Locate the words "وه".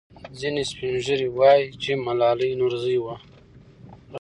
3.03-3.15